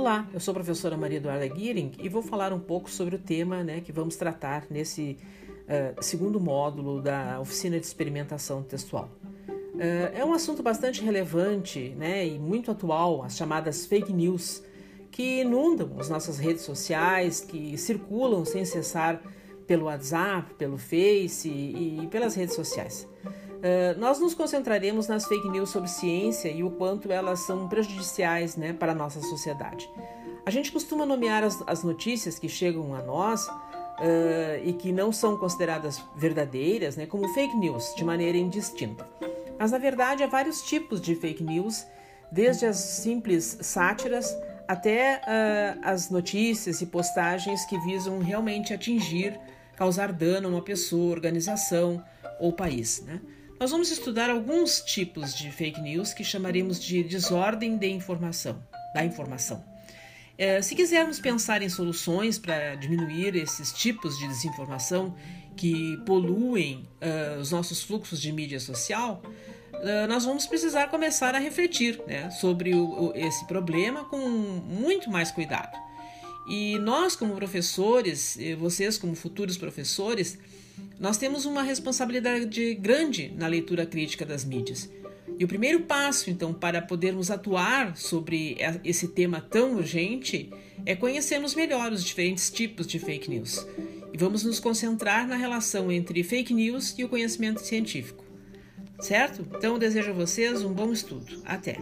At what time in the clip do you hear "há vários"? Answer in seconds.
40.22-40.62